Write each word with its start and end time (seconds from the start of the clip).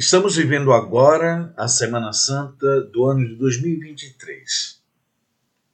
Estamos 0.00 0.36
vivendo 0.36 0.72
agora 0.72 1.52
a 1.56 1.66
Semana 1.66 2.12
Santa 2.12 2.82
do 2.82 3.04
ano 3.06 3.26
de 3.26 3.34
2023. 3.34 4.80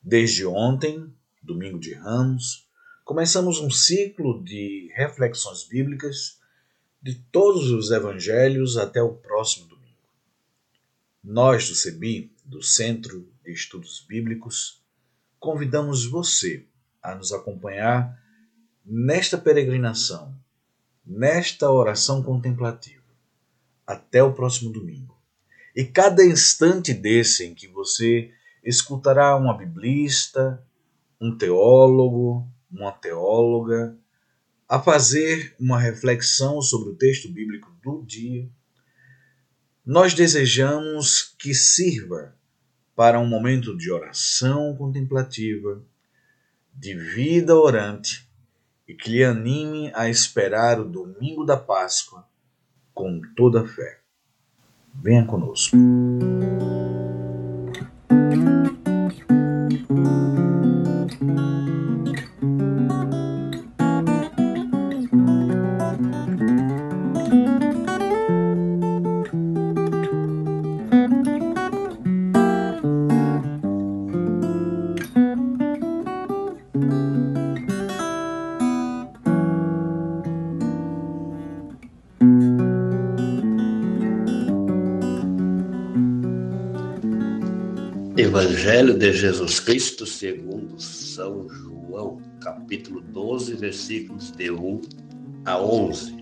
Desde 0.02 0.46
ontem, 0.46 1.12
domingo 1.42 1.78
de 1.78 1.92
Ramos, 1.92 2.66
começamos 3.04 3.60
um 3.60 3.70
ciclo 3.70 4.42
de 4.42 4.90
reflexões 4.96 5.64
bíblicas 5.64 6.40
de 7.02 7.16
todos 7.30 7.70
os 7.70 7.90
evangelhos 7.90 8.78
até 8.78 9.02
o 9.02 9.12
próximo 9.12 9.68
domingo. 9.68 10.08
Nós 11.22 11.68
do 11.68 11.74
CEBI, 11.74 12.34
do 12.46 12.62
Centro 12.62 13.30
de 13.44 13.52
Estudos 13.52 14.06
Bíblicos, 14.08 14.82
convidamos 15.38 16.06
você 16.06 16.64
a 17.02 17.14
nos 17.14 17.30
acompanhar 17.30 18.18
nesta 18.86 19.36
peregrinação, 19.36 20.34
nesta 21.04 21.70
oração 21.70 22.22
contemplativa 22.22 23.03
até 23.86 24.22
o 24.22 24.32
próximo 24.32 24.72
domingo. 24.72 25.14
E 25.74 25.84
cada 25.84 26.24
instante 26.24 26.94
desse 26.94 27.44
em 27.44 27.54
que 27.54 27.66
você 27.66 28.30
escutará 28.62 29.36
uma 29.36 29.56
biblista, 29.56 30.64
um 31.20 31.36
teólogo, 31.36 32.48
uma 32.70 32.92
teóloga, 32.92 33.96
a 34.68 34.80
fazer 34.80 35.54
uma 35.58 35.78
reflexão 35.78 36.60
sobre 36.62 36.90
o 36.90 36.96
texto 36.96 37.28
bíblico 37.28 37.70
do 37.82 38.02
dia, 38.02 38.48
nós 39.84 40.14
desejamos 40.14 41.34
que 41.38 41.54
sirva 41.54 42.34
para 42.96 43.20
um 43.20 43.26
momento 43.26 43.76
de 43.76 43.90
oração 43.90 44.74
contemplativa, 44.76 45.82
de 46.72 46.94
vida 46.94 47.54
orante 47.54 48.26
e 48.88 48.94
que 48.94 49.10
lhe 49.10 49.24
anime 49.24 49.92
a 49.94 50.08
esperar 50.08 50.80
o 50.80 50.88
domingo 50.88 51.44
da 51.44 51.56
Páscoa 51.56 52.26
com 52.94 53.20
toda 53.36 53.62
a 53.62 53.64
fé. 53.66 53.98
Venha 54.94 55.26
conosco. 55.26 55.76
Evangelho 88.16 88.96
de 88.96 89.12
Jesus 89.12 89.58
Cristo 89.58 90.06
segundo 90.06 90.80
São 90.80 91.48
João, 91.48 92.22
capítulo 92.40 93.00
12, 93.00 93.56
versículos 93.56 94.30
de 94.30 94.52
1 94.52 94.80
a 95.44 95.60
11. 95.60 96.14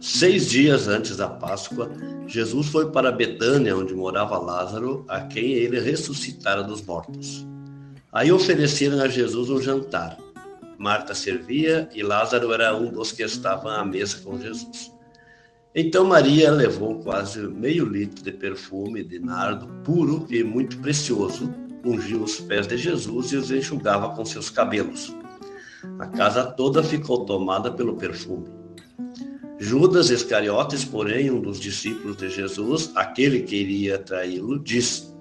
Seis 0.00 0.48
dias 0.48 0.86
antes 0.86 1.16
da 1.16 1.28
Páscoa, 1.28 1.90
Jesus 2.28 2.68
foi 2.68 2.92
para 2.92 3.10
Betânia, 3.10 3.76
onde 3.76 3.92
morava 3.92 4.38
Lázaro, 4.38 5.04
a 5.08 5.22
quem 5.22 5.50
ele 5.54 5.80
ressuscitara 5.80 6.62
dos 6.62 6.80
mortos. 6.80 7.44
Aí 8.12 8.30
ofereceram 8.30 9.00
a 9.00 9.08
Jesus 9.08 9.50
um 9.50 9.60
jantar. 9.60 10.16
Marta 10.78 11.12
servia 11.12 11.88
e 11.92 12.04
Lázaro 12.04 12.52
era 12.52 12.72
um 12.76 12.88
dos 12.88 13.10
que 13.10 13.24
estavam 13.24 13.72
à 13.72 13.84
mesa 13.84 14.18
com 14.22 14.40
Jesus. 14.40 14.92
Então 15.72 16.04
Maria 16.04 16.50
levou 16.50 16.98
quase 16.98 17.40
meio 17.46 17.84
litro 17.84 18.24
de 18.24 18.32
perfume 18.32 19.04
de 19.04 19.20
nardo 19.20 19.68
puro 19.84 20.26
e 20.28 20.42
muito 20.42 20.78
precioso, 20.78 21.54
ungiu 21.84 22.24
os 22.24 22.40
pés 22.40 22.66
de 22.66 22.76
Jesus 22.76 23.30
e 23.30 23.36
os 23.36 23.52
enxugava 23.52 24.10
com 24.10 24.24
seus 24.24 24.50
cabelos. 24.50 25.14
A 26.00 26.08
casa 26.08 26.44
toda 26.44 26.82
ficou 26.82 27.24
tomada 27.24 27.70
pelo 27.70 27.96
perfume. 27.96 28.48
Judas 29.60 30.10
Iscariotes, 30.10 30.84
porém, 30.84 31.30
um 31.30 31.40
dos 31.40 31.60
discípulos 31.60 32.16
de 32.16 32.30
Jesus, 32.30 32.90
aquele 32.96 33.42
que 33.42 33.56
iria 33.56 33.98
traí-lo, 33.98 34.58
disse: 34.58 35.14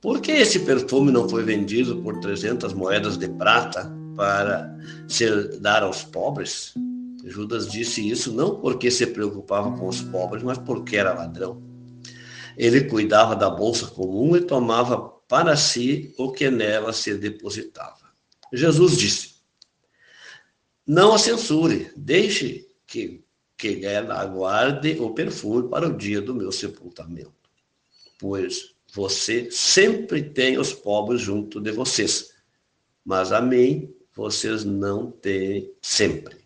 Por 0.00 0.20
que 0.20 0.32
esse 0.32 0.60
perfume 0.60 1.12
não 1.12 1.28
foi 1.28 1.44
vendido 1.44 2.02
por 2.02 2.18
300 2.18 2.72
moedas 2.72 3.16
de 3.16 3.28
prata 3.28 3.92
para 4.16 4.74
ser 5.06 5.60
dar 5.60 5.82
aos 5.84 6.02
pobres? 6.02 6.74
Judas 7.28 7.68
disse 7.68 8.08
isso 8.08 8.32
não 8.32 8.60
porque 8.60 8.88
se 8.88 9.04
preocupava 9.08 9.76
com 9.76 9.88
os 9.88 10.00
pobres, 10.00 10.44
mas 10.44 10.58
porque 10.58 10.96
era 10.96 11.12
ladrão. 11.12 11.60
Ele 12.56 12.84
cuidava 12.84 13.34
da 13.34 13.50
bolsa 13.50 13.88
comum 13.88 14.36
e 14.36 14.40
tomava 14.40 14.96
para 15.28 15.56
si 15.56 16.14
o 16.16 16.30
que 16.30 16.48
nela 16.48 16.92
se 16.92 17.16
depositava. 17.16 18.12
Jesus 18.52 18.96
disse: 18.96 19.34
Não 20.86 21.12
a 21.12 21.18
censure, 21.18 21.90
deixe 21.96 22.70
que, 22.86 23.24
que 23.56 23.84
ela 23.84 24.20
aguarde 24.20 24.96
o 25.00 25.10
perfume 25.10 25.68
para 25.68 25.88
o 25.88 25.96
dia 25.96 26.22
do 26.22 26.32
meu 26.32 26.52
sepultamento. 26.52 27.34
Pois 28.20 28.72
você 28.94 29.50
sempre 29.50 30.22
tem 30.22 30.58
os 30.58 30.72
pobres 30.72 31.20
junto 31.20 31.60
de 31.60 31.72
vocês, 31.72 32.32
mas 33.04 33.32
a 33.32 33.42
mim 33.42 33.92
vocês 34.14 34.64
não 34.64 35.10
têm 35.10 35.74
sempre 35.82 36.45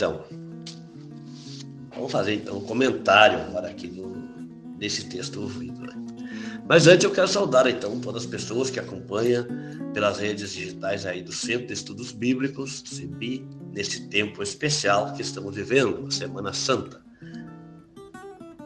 Então, 0.00 0.24
vamos 1.94 2.10
fazer 2.10 2.32
então 2.32 2.56
um 2.56 2.62
comentário 2.62 3.38
agora 3.38 3.68
aqui 3.68 3.92
desse 4.78 5.04
texto 5.10 5.42
ouvido. 5.42 5.78
Né? 5.78 5.92
Mas 6.66 6.86
antes 6.86 7.04
eu 7.04 7.10
quero 7.10 7.28
saudar 7.28 7.66
então 7.66 8.00
todas 8.00 8.22
as 8.22 8.30
pessoas 8.30 8.70
que 8.70 8.80
acompanham 8.80 9.46
pelas 9.92 10.18
redes 10.18 10.52
digitais 10.52 11.04
aí 11.04 11.20
do 11.20 11.32
Centro 11.32 11.66
de 11.66 11.74
Estudos 11.74 12.12
Bíblicos, 12.12 12.82
CEBI, 12.86 13.46
nesse 13.74 14.08
tempo 14.08 14.42
especial 14.42 15.12
que 15.12 15.20
estamos 15.20 15.54
vivendo, 15.54 16.06
a 16.06 16.10
Semana 16.10 16.54
Santa. 16.54 17.02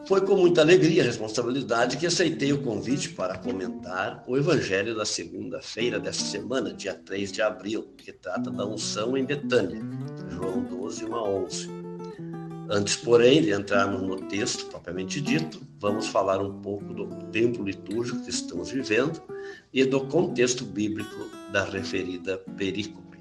Foi 0.07 0.21
com 0.21 0.37
muita 0.37 0.61
alegria 0.61 1.01
e 1.01 1.05
responsabilidade 1.05 1.97
que 1.97 2.05
aceitei 2.05 2.53
o 2.53 2.61
convite 2.61 3.09
para 3.09 3.37
comentar 3.39 4.23
o 4.25 4.37
Evangelho 4.37 4.95
da 4.95 5.03
segunda-feira 5.03 5.99
desta 5.99 6.23
semana, 6.23 6.71
dia 6.71 6.93
3 6.93 7.29
de 7.29 7.41
abril, 7.41 7.89
que 7.97 8.13
trata 8.13 8.49
da 8.49 8.65
unção 8.65 9.17
em 9.17 9.25
Betânia, 9.25 9.83
João 10.35 10.63
12, 10.63 11.05
1 11.05 11.15
a 11.15 11.23
11. 11.23 11.69
Antes, 12.69 12.95
porém, 12.95 13.41
de 13.41 13.51
entrarmos 13.51 14.01
no 14.01 14.27
texto 14.27 14.65
propriamente 14.67 15.21
dito, 15.21 15.61
vamos 15.79 16.07
falar 16.07 16.41
um 16.41 16.61
pouco 16.61 16.93
do 16.93 17.07
tempo 17.31 17.63
litúrgico 17.63 18.21
que 18.23 18.29
estamos 18.29 18.71
vivendo 18.71 19.21
e 19.71 19.85
do 19.85 20.05
contexto 20.07 20.65
bíblico 20.65 21.29
da 21.51 21.63
referida 21.63 22.37
perícope. 22.57 23.19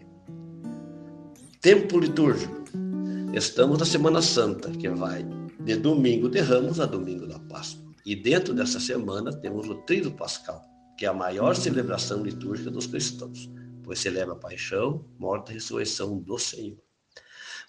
Tempo 1.60 1.98
litúrgico. 1.98 2.64
Estamos 3.32 3.78
na 3.78 3.84
Semana 3.84 4.22
Santa, 4.22 4.70
que 4.70 4.88
vai 4.88 5.24
de 5.60 5.76
domingo 5.76 6.28
de 6.28 6.40
Ramos 6.40 6.80
a 6.80 6.86
domingo 6.86 7.26
da 7.26 7.38
Páscoa. 7.38 7.84
E 8.04 8.14
dentro 8.14 8.52
dessa 8.54 8.78
semana 8.78 9.32
temos 9.32 9.68
o 9.68 9.76
Tríduo 9.76 10.12
Pascal, 10.12 10.62
que 10.96 11.06
é 11.06 11.08
a 11.08 11.14
maior 11.14 11.56
celebração 11.56 12.22
litúrgica 12.22 12.70
dos 12.70 12.86
cristãos, 12.86 13.50
pois 13.82 13.98
celebra 13.98 14.34
a 14.34 14.38
paixão, 14.38 15.04
morte 15.18 15.50
e 15.50 15.54
ressurreição 15.54 16.18
do 16.18 16.38
Senhor. 16.38 16.83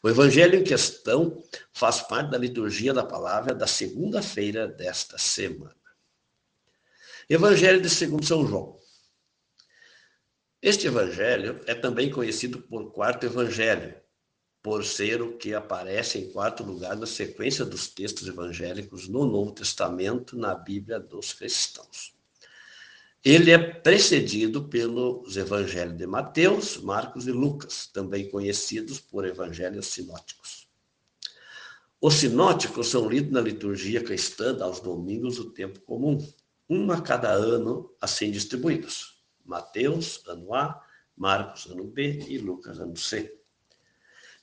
O 0.06 0.10
evangelho 0.10 0.60
em 0.60 0.64
questão 0.64 1.44
faz 1.74 2.00
parte 2.00 2.30
da 2.30 2.38
liturgia 2.38 2.94
da 2.94 3.04
palavra 3.04 3.56
da 3.56 3.66
segunda-feira 3.66 4.68
desta 4.68 5.18
semana. 5.18 5.76
Evangelho 7.28 7.82
de 7.82 7.90
segundo 7.90 8.24
São 8.24 8.46
João. 8.46 8.80
Este 10.62 10.86
evangelho 10.86 11.60
é 11.66 11.74
também 11.74 12.12
conhecido 12.12 12.62
por 12.62 12.92
quarto 12.92 13.26
evangelho, 13.26 14.00
por 14.62 14.86
ser 14.86 15.24
o 15.24 15.40
que 15.40 15.56
aparece 15.56 16.20
em 16.20 16.32
quarto 16.32 16.62
lugar 16.62 16.96
na 16.96 17.08
sequência 17.08 17.66
dos 17.66 17.88
textos 17.88 18.28
evangélicos 18.28 19.08
no 19.08 19.26
Novo 19.26 19.54
Testamento, 19.54 20.38
na 20.38 20.54
Bíblia 20.54 21.00
dos 21.00 21.34
cristãos. 21.34 22.15
Ele 23.26 23.50
é 23.50 23.58
precedido 23.58 24.66
pelos 24.66 25.36
evangelhos 25.36 25.98
de 25.98 26.06
Mateus, 26.06 26.78
Marcos 26.78 27.26
e 27.26 27.32
Lucas, 27.32 27.88
também 27.88 28.30
conhecidos 28.30 29.00
por 29.00 29.26
evangelhos 29.26 29.88
sinóticos. 29.88 30.68
Os 32.00 32.14
sinóticos 32.14 32.88
são 32.88 33.10
lidos 33.10 33.32
na 33.32 33.42
liturgia 33.42 34.04
cristã 34.04 34.56
aos 34.62 34.80
domingos 34.80 35.38
do 35.38 35.50
tempo 35.50 35.80
comum, 35.80 36.24
um 36.70 36.92
a 36.92 37.02
cada 37.02 37.32
ano, 37.32 37.92
assim 38.00 38.30
distribuídos. 38.30 39.20
Mateus, 39.44 40.22
ano 40.28 40.54
A, 40.54 40.80
Marcos, 41.18 41.66
ano 41.66 41.86
B 41.86 42.24
e 42.28 42.38
Lucas, 42.38 42.80
ano 42.80 42.96
C. 42.96 43.36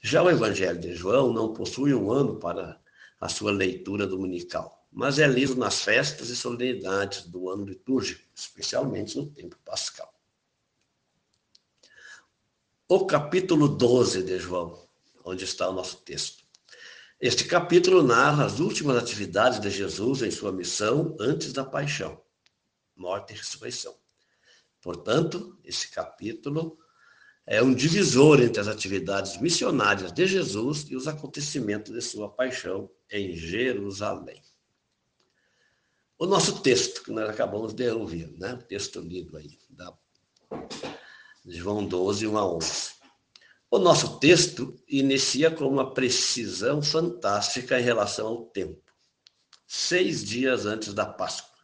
Já 0.01 0.25
o 0.25 0.31
Evangelho 0.31 0.81
de 0.81 0.93
João 0.93 1.33
não 1.33 1.53
possui 1.53 1.95
um 1.95 2.11
ano 2.11 2.41
para 2.41 2.81
a 3.21 3.29
sua 3.29 3.53
leitura 3.53 4.09
dominical 4.09 4.82
mas 4.93 5.19
é 5.19 5.27
lido 5.27 5.57
nas 5.57 5.81
festas 5.81 6.29
e 6.29 6.37
solenidades 6.37 7.23
do 7.23 7.49
ano 7.49 7.65
litúrgico, 7.65 8.23
especialmente 8.35 9.17
no 9.17 9.27
tempo 9.27 9.57
pascal. 9.65 10.13
O 12.87 13.07
capítulo 13.07 13.69
12 13.69 14.23
de 14.23 14.39
João, 14.39 14.87
onde 15.25 15.45
está 15.45 15.67
o 15.67 15.73
nosso 15.73 15.97
texto. 16.03 16.45
Este 17.19 17.45
capítulo 17.45 18.03
narra 18.03 18.45
as 18.45 18.61
últimas 18.61 18.99
atividades 18.99 19.59
de 19.61 19.71
Jesus 19.71 20.21
em 20.21 20.31
sua 20.31 20.53
missão 20.53 21.17
antes 21.19 21.55
da 21.55 21.65
paixão, 21.65 22.23
morte 22.95 23.33
e 23.33 23.37
ressurreição. 23.37 23.97
Portanto, 24.83 25.59
esse 25.65 25.91
capítulo 25.91 26.79
é 27.47 27.63
um 27.63 27.73
divisor 27.73 28.43
entre 28.43 28.61
as 28.61 28.69
atividades 28.69 29.41
missionárias 29.41 30.13
de 30.13 30.27
Jesus 30.27 30.85
e 30.91 30.97
os 30.97 31.09
acontecimentos 31.09 31.95
de 31.95 32.03
sua 32.03 32.29
paixão 32.29 32.91
em 33.11 33.35
Jerusalém. 33.35 34.43
O 36.23 36.27
nosso 36.27 36.61
texto, 36.63 37.03
que 37.03 37.11
nós 37.11 37.29
acabamos 37.29 37.73
de 37.73 37.91
ouvir, 37.91 38.33
né? 38.39 38.55
o 38.55 38.59
texto 38.59 39.01
lido 39.01 39.37
aí, 39.37 39.59
da 39.69 39.93
João 41.45 41.85
12, 41.85 42.29
1 42.29 42.39
a 42.39 42.47
11. 42.47 42.93
O 43.69 43.79
nosso 43.81 44.21
texto 44.21 44.81
inicia 44.87 45.51
com 45.51 45.67
uma 45.67 45.93
precisão 45.93 46.81
fantástica 46.81 47.81
em 47.81 47.83
relação 47.83 48.29
ao 48.29 48.45
tempo, 48.45 48.81
seis 49.67 50.23
dias 50.23 50.65
antes 50.65 50.95
da 50.95 51.07
Páscoa, 51.07 51.59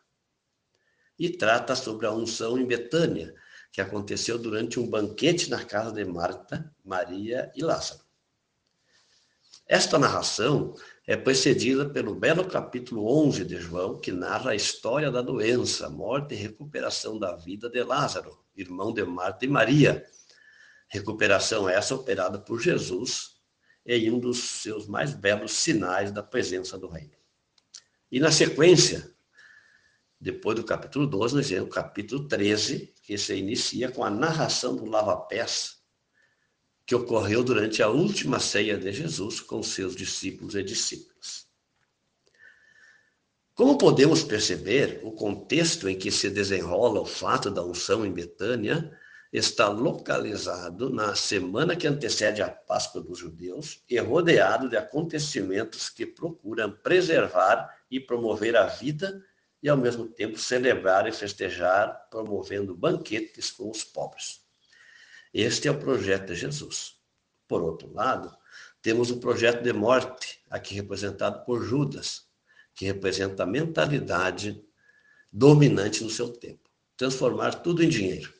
e 1.17 1.31
trata 1.31 1.77
sobre 1.77 2.07
a 2.07 2.13
unção 2.13 2.59
em 2.59 2.67
Betânia, 2.67 3.33
que 3.71 3.81
aconteceu 3.81 4.41
durante 4.41 4.81
um 4.81 4.91
banquete 4.91 5.49
na 5.49 5.65
casa 5.65 5.93
de 5.93 6.05
Marta, 6.05 6.69
Maria 6.85 7.49
e 7.55 7.63
Lázaro. 7.63 8.08
Esta 9.69 9.99
narração 9.99 10.75
é 11.07 11.15
precedida 11.15 11.87
pelo 11.91 12.15
belo 12.15 12.49
capítulo 12.49 13.07
11 13.27 13.45
de 13.45 13.59
João, 13.59 14.01
que 14.01 14.11
narra 14.11 14.53
a 14.53 14.55
história 14.55 15.11
da 15.11 15.21
doença, 15.21 15.91
morte 15.91 16.33
e 16.33 16.39
recuperação 16.39 17.19
da 17.19 17.37
vida 17.37 17.69
de 17.69 17.83
Lázaro, 17.83 18.43
irmão 18.57 18.95
de 18.95 19.05
Marta 19.05 19.45
e 19.45 19.49
Maria. 19.49 20.07
Recuperação 20.89 21.69
essa 21.69 21.95
operada 21.95 22.39
por 22.39 22.59
Jesus 22.59 23.43
em 23.85 24.11
um 24.11 24.19
dos 24.19 24.39
seus 24.39 24.89
mais 24.89 25.13
belos 25.13 25.53
sinais 25.53 26.11
da 26.11 26.23
presença 26.23 26.79
do 26.79 26.89
reino. 26.89 27.19
E 28.11 28.19
na 28.19 28.33
sequência, 28.33 29.15
depois 30.19 30.57
do 30.57 30.65
capítulo 30.65 31.07
12, 31.07 31.37
nós 31.37 31.47
temos 31.47 31.69
o 31.69 31.71
capítulo 31.71 32.27
13, 32.27 32.95
que 33.03 33.19
se 33.19 33.37
inicia 33.37 33.91
com 33.91 34.03
a 34.03 34.09
narração 34.09 34.75
do 34.75 34.87
lava-pés 34.87 35.78
que 36.89 36.95
ocorreu 36.95 37.45
durante 37.45 37.83
a 37.83 37.89
última 37.91 38.41
ceia 38.41 38.79
de 38.79 38.91
Jesus 38.91 39.43
com 39.43 39.63
seus 39.63 39.95
discípulos 39.95 40.55
e 40.55 40.63
discípulas. 40.63 41.47
Como 43.55 43.77
podemos 43.77 44.23
perceber, 44.23 44.99
o 45.03 45.13
contexto 45.13 45.87
em 45.87 45.99
que 45.99 46.11
se 46.11 46.31
desenrola 46.31 46.99
o 46.99 47.05
fato 47.05 47.51
da 47.51 47.63
unção 47.63 48.07
em 48.07 48.11
Betânia 48.11 48.91
está 49.31 49.69
localizado 49.69 50.89
na 50.89 51.15
semana 51.15 51.77
que 51.77 51.87
antecede 51.87 52.41
a 52.41 52.49
Páscoa 52.49 53.03
dos 53.03 53.19
judeus 53.19 53.85
e 53.87 53.99
rodeado 53.99 54.67
de 54.67 54.79
acontecimentos 54.79 55.91
que 55.91 56.07
procuram 56.07 56.71
preservar 56.71 57.69
e 57.91 58.01
promover 58.01 58.57
a 58.57 58.65
vida 58.65 59.23
e, 59.63 59.69
ao 59.69 59.77
mesmo 59.77 60.07
tempo, 60.07 60.39
celebrar 60.39 61.07
e 61.07 61.13
festejar, 61.13 62.09
promovendo 62.11 62.75
banquetes 62.75 63.51
com 63.51 63.71
os 63.71 63.85
pobres. 63.85 64.48
Este 65.33 65.69
é 65.69 65.71
o 65.71 65.79
projeto 65.79 66.29
de 66.29 66.35
Jesus. 66.35 66.97
Por 67.47 67.63
outro 67.63 67.93
lado, 67.93 68.37
temos 68.83 69.11
o 69.11 69.19
projeto 69.19 69.63
de 69.63 69.73
morte, 69.73 70.41
aqui 70.49 70.75
representado 70.75 71.45
por 71.45 71.63
Judas, 71.63 72.27
que 72.75 72.85
representa 72.85 73.43
a 73.43 73.47
mentalidade 73.47 74.65
dominante 75.33 76.03
no 76.05 76.11
seu 76.11 76.31
tempo. 76.31 76.69
Transformar 76.97 77.63
tudo 77.63 77.83
em 77.83 77.89
dinheiro, 77.89 78.33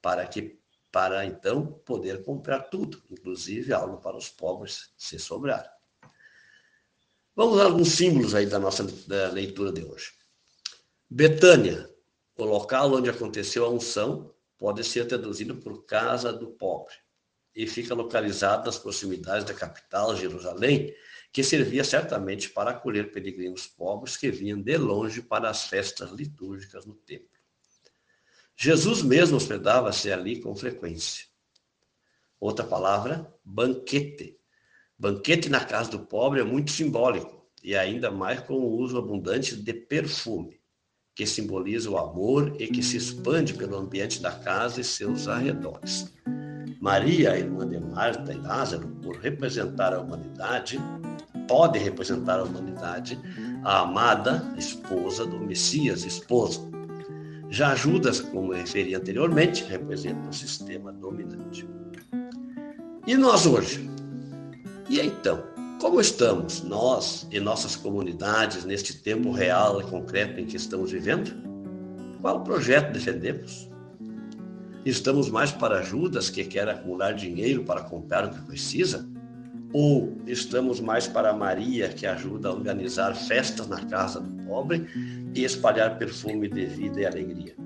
para 0.00 0.26
que 0.26 0.60
para 0.90 1.24
então 1.24 1.66
poder 1.86 2.22
comprar 2.22 2.60
tudo, 2.64 3.02
inclusive 3.10 3.72
algo 3.72 3.96
para 3.96 4.16
os 4.16 4.28
pobres 4.28 4.92
se 4.96 5.18
sobrar. 5.18 5.72
Vamos 7.34 7.58
a 7.60 7.64
alguns 7.64 7.92
símbolos 7.92 8.34
aí 8.34 8.44
da 8.44 8.58
nossa 8.58 8.84
da 9.06 9.30
leitura 9.30 9.72
de 9.72 9.82
hoje. 9.82 10.12
Betânia, 11.08 11.90
o 12.36 12.44
local 12.44 12.92
onde 12.92 13.08
aconteceu 13.08 13.64
a 13.64 13.70
unção, 13.70 14.31
pode 14.62 14.84
ser 14.84 15.08
traduzido 15.08 15.56
por 15.56 15.84
casa 15.86 16.32
do 16.32 16.46
pobre 16.52 16.94
e 17.52 17.66
fica 17.66 17.96
localizado 17.96 18.66
nas 18.66 18.78
proximidades 18.78 19.44
da 19.44 19.52
capital, 19.52 20.14
Jerusalém, 20.16 20.94
que 21.32 21.42
servia 21.42 21.82
certamente 21.82 22.48
para 22.48 22.70
acolher 22.70 23.10
peregrinos 23.10 23.66
pobres 23.66 24.16
que 24.16 24.30
vinham 24.30 24.62
de 24.62 24.76
longe 24.76 25.20
para 25.20 25.50
as 25.50 25.64
festas 25.64 26.12
litúrgicas 26.12 26.86
no 26.86 26.94
templo. 26.94 27.40
Jesus 28.54 29.02
mesmo 29.02 29.36
hospedava-se 29.36 30.12
ali 30.12 30.40
com 30.40 30.54
frequência. 30.54 31.26
Outra 32.38 32.64
palavra, 32.64 33.34
banquete. 33.44 34.38
Banquete 34.96 35.48
na 35.48 35.64
casa 35.64 35.90
do 35.90 36.06
pobre 36.06 36.40
é 36.40 36.44
muito 36.44 36.70
simbólico, 36.70 37.50
e 37.64 37.74
ainda 37.74 38.12
mais 38.12 38.38
com 38.38 38.54
o 38.54 38.76
uso 38.78 38.96
abundante 38.96 39.56
de 39.56 39.74
perfume 39.74 40.61
que 41.14 41.26
simboliza 41.26 41.90
o 41.90 41.98
amor 41.98 42.54
e 42.58 42.66
que 42.66 42.82
se 42.82 42.96
expande 42.96 43.54
pelo 43.54 43.76
ambiente 43.76 44.22
da 44.22 44.32
casa 44.32 44.80
e 44.80 44.84
seus 44.84 45.28
arredores. 45.28 46.12
Maria, 46.80 47.38
irmã 47.38 47.68
de 47.68 47.78
Marta 47.78 48.32
e 48.32 48.38
Lázaro, 48.38 48.88
por 49.02 49.16
representar 49.16 49.92
a 49.94 50.00
humanidade, 50.00 50.80
pode 51.46 51.78
representar 51.78 52.40
a 52.40 52.44
humanidade, 52.44 53.18
a 53.62 53.80
amada 53.82 54.52
esposa 54.56 55.26
do 55.26 55.38
Messias, 55.38 56.04
esposo. 56.04 56.70
Já 57.50 57.74
Judas, 57.74 58.20
como 58.20 58.52
referi 58.52 58.94
anteriormente, 58.94 59.62
representa 59.64 60.30
o 60.30 60.32
sistema 60.32 60.90
dominante. 60.92 61.68
E 63.06 63.14
nós 63.16 63.44
hoje? 63.46 63.88
E 64.88 65.00
então? 65.00 65.51
Como 65.82 66.00
estamos, 66.00 66.62
nós 66.62 67.26
e 67.28 67.40
nossas 67.40 67.74
comunidades, 67.74 68.64
neste 68.64 69.02
tempo 69.02 69.32
real 69.32 69.80
e 69.80 69.84
concreto 69.84 70.38
em 70.38 70.46
que 70.46 70.56
estamos 70.56 70.92
vivendo? 70.92 71.32
Qual 72.20 72.44
projeto 72.44 72.92
defendemos? 72.92 73.68
Estamos 74.86 75.28
mais 75.28 75.50
para 75.50 75.82
Judas, 75.82 76.30
que 76.30 76.44
quer 76.44 76.68
acumular 76.68 77.14
dinheiro 77.14 77.64
para 77.64 77.82
comprar 77.82 78.26
o 78.26 78.30
que 78.30 78.40
precisa? 78.42 79.04
Ou 79.72 80.16
estamos 80.24 80.78
mais 80.78 81.08
para 81.08 81.32
Maria, 81.32 81.88
que 81.88 82.06
ajuda 82.06 82.50
a 82.50 82.52
organizar 82.52 83.16
festas 83.16 83.66
na 83.66 83.84
casa 83.86 84.20
do 84.20 84.30
pobre 84.44 84.86
e 85.34 85.42
espalhar 85.42 85.98
perfume 85.98 86.46
de 86.46 86.64
vida 86.64 87.00
e 87.00 87.06
alegria? 87.06 87.56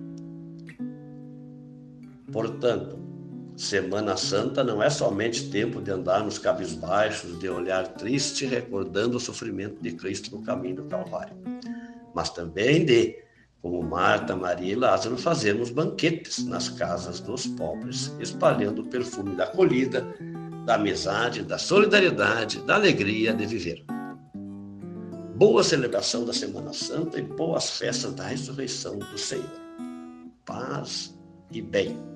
Portanto, 2.32 2.98
Semana 3.56 4.18
Santa 4.18 4.62
não 4.62 4.82
é 4.82 4.90
somente 4.90 5.48
tempo 5.48 5.80
de 5.80 5.90
andarmos 5.90 6.38
cabisbaixos, 6.38 7.38
de 7.38 7.48
olhar 7.48 7.88
triste, 7.88 8.44
recordando 8.44 9.16
o 9.16 9.20
sofrimento 9.20 9.82
de 9.82 9.92
Cristo 9.92 10.36
no 10.36 10.44
caminho 10.44 10.76
do 10.76 10.84
Calvário, 10.84 11.34
mas 12.14 12.28
também 12.28 12.84
de, 12.84 13.16
como 13.62 13.82
Marta, 13.82 14.36
Maria 14.36 14.72
e 14.72 14.76
Lázaro, 14.76 15.16
fazermos 15.16 15.70
banquetes 15.70 16.44
nas 16.44 16.68
casas 16.68 17.18
dos 17.18 17.46
pobres, 17.46 18.14
espalhando 18.20 18.82
o 18.82 18.88
perfume 18.88 19.34
da 19.34 19.44
acolhida, 19.44 20.06
da 20.66 20.74
amizade, 20.74 21.42
da 21.42 21.56
solidariedade, 21.56 22.60
da 22.60 22.74
alegria 22.74 23.32
de 23.32 23.46
viver. 23.46 23.82
Boa 25.34 25.64
celebração 25.64 26.26
da 26.26 26.32
Semana 26.32 26.74
Santa 26.74 27.18
e 27.18 27.22
boas 27.22 27.70
festas 27.70 28.12
da 28.12 28.26
ressurreição 28.26 28.98
do 28.98 29.16
Senhor. 29.16 29.50
Paz 30.44 31.18
e 31.50 31.62
bem. 31.62 32.15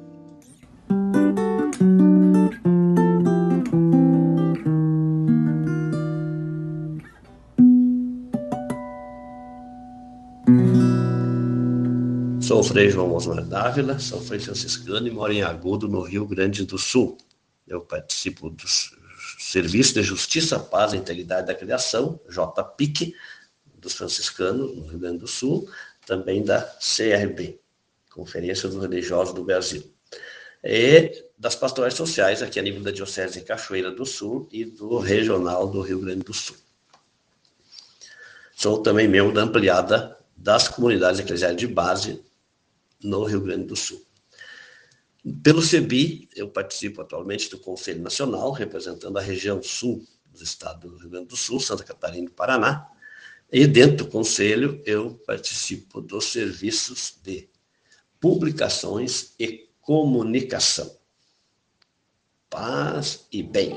Sou 12.61 12.69
Frei 12.69 12.91
João 12.91 13.15
Osmar 13.15 13.43
Dávila, 13.43 13.99
sou 13.99 14.21
franciscano 14.21 15.09
e 15.09 15.11
moro 15.11 15.33
em 15.33 15.41
Agudo, 15.41 15.89
no 15.89 16.03
Rio 16.03 16.27
Grande 16.27 16.67
do 16.67 16.77
Sul. 16.77 17.17
Eu 17.67 17.81
participo 17.81 18.51
do 18.51 18.65
Serviço 19.39 19.95
de 19.95 20.03
Justiça, 20.03 20.59
Paz 20.59 20.93
e 20.93 20.99
Integridade 20.99 21.47
da 21.47 21.55
Criação, 21.55 22.21
JPIC, 22.29 23.15
dos 23.77 23.95
franciscanos, 23.95 24.77
no 24.77 24.89
Rio 24.89 24.99
Grande 24.99 25.21
do 25.21 25.27
Sul, 25.27 25.71
também 26.05 26.45
da 26.45 26.61
CRB. 26.61 27.59
Conferência 28.13 28.69
dos 28.69 28.83
Religiosos 28.83 29.33
do 29.33 29.43
Brasil. 29.43 29.83
E 30.63 31.25
das 31.39 31.57
pastorais 31.57 31.95
sociais, 31.95 32.43
aqui 32.43 32.61
a 32.61 32.63
nível 32.63 32.83
da 32.83 32.91
Diocese 32.91 33.41
de 33.41 33.47
Cachoeira 33.47 33.91
do 33.91 34.05
Sul 34.05 34.47
e 34.53 34.67
do 34.67 34.99
Regional 34.99 35.67
do 35.67 35.81
Rio 35.81 36.01
Grande 36.01 36.25
do 36.25 36.35
Sul. 36.35 36.57
Sou 38.55 38.83
também 38.83 39.09
membro 39.09 39.33
da 39.33 39.45
ampliada 39.45 40.19
das 40.37 40.69
comunidades 40.69 41.21
eclesiais 41.21 41.57
de 41.57 41.67
base 41.67 42.23
no 43.03 43.25
Rio 43.25 43.41
Grande 43.41 43.67
do 43.67 43.77
Sul. 43.77 44.05
Pelo 45.43 45.61
CEBI, 45.61 46.29
eu 46.35 46.49
participo 46.49 47.03
atualmente 47.03 47.51
do 47.51 47.59
Conselho 47.59 48.03
Nacional, 48.03 48.53
representando 48.53 49.19
a 49.19 49.23
região 49.23 49.63
sul 49.63 50.07
do 50.27 50.43
estado 50.43 50.89
do 50.89 50.97
Rio 50.97 51.11
Grande 51.11 51.27
do 51.27 51.37
Sul, 51.37 51.61
Santa 51.61 51.85
Catarina 51.85 52.27
e 52.27 52.33
Paraná. 52.33 52.89
E 53.53 53.67
dentro 53.67 54.05
do 54.05 54.11
conselho, 54.11 54.81
eu 54.87 55.15
participo 55.27 56.01
dos 56.01 56.27
serviços 56.27 57.15
de 57.23 57.49
publicações 58.19 59.35
e 59.39 59.69
comunicação. 59.81 60.97
Paz 62.49 63.27
e 63.33 63.43
bem. 63.43 63.77